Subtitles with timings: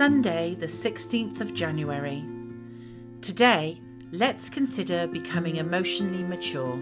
[0.00, 2.24] Sunday, the 16th of January.
[3.20, 6.80] Today, let's consider becoming emotionally mature.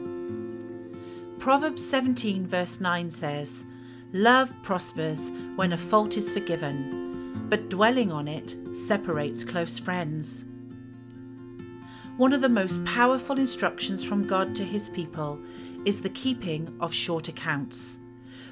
[1.41, 3.65] Proverbs 17, verse 9 says,
[4.13, 10.45] Love prospers when a fault is forgiven, but dwelling on it separates close friends.
[12.19, 15.41] One of the most powerful instructions from God to his people
[15.85, 17.99] is the keeping of short accounts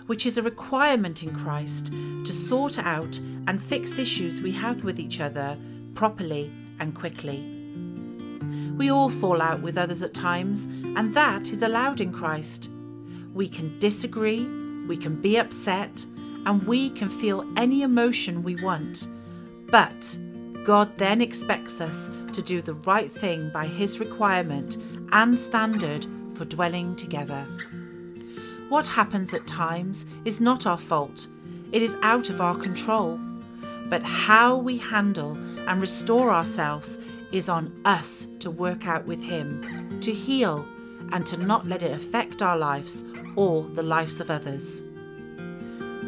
[0.06, 4.98] which is a requirement in Christ to sort out and fix issues we have with
[4.98, 5.58] each other
[5.94, 7.52] properly and quickly.
[8.76, 12.70] We all fall out with others at times, and that is allowed in Christ.
[13.32, 14.44] We can disagree,
[14.86, 16.04] we can be upset,
[16.44, 19.08] and we can feel any emotion we want.
[19.70, 20.18] But
[20.64, 24.76] God then expects us to do the right thing by His requirement
[25.12, 27.46] and standard for dwelling together.
[28.68, 31.28] What happens at times is not our fault,
[31.70, 33.20] it is out of our control.
[33.88, 36.98] But how we handle and restore ourselves
[37.30, 40.66] is on us to work out with Him, to heal,
[41.12, 43.04] and to not let it affect our lives
[43.36, 44.82] or the lives of others.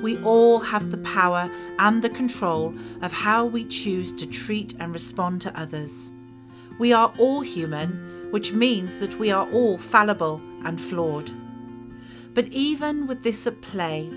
[0.02, 4.92] We all have the power and the control of how we choose to treat and
[4.92, 6.12] respond to others.
[6.80, 11.30] We are all human, which means that we are all fallible and flawed.
[12.34, 14.08] But even with this at play,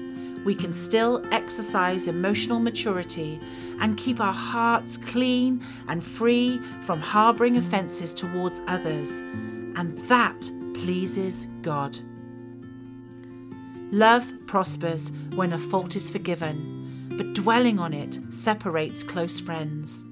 [0.44, 3.40] we can still exercise emotional maturity
[3.80, 10.42] and keep our hearts clean and free from harbouring offences towards others, and that
[10.74, 11.98] pleases God.
[13.92, 20.06] Love prospers when a fault is forgiven, but dwelling on it separates close friends.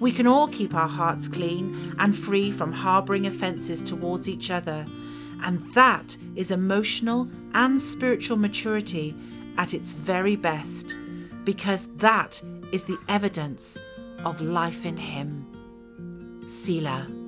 [0.00, 4.86] We can all keep our hearts clean and free from harbouring offences towards each other
[5.42, 9.14] and that is emotional and spiritual maturity
[9.56, 10.94] at its very best,
[11.44, 13.78] because that is the evidence
[14.24, 15.46] of life in Him.
[16.46, 17.19] Selah.